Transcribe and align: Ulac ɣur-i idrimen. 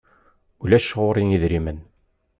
Ulac 0.61 0.87
ɣur-i 0.99 1.23
idrimen. 1.35 1.79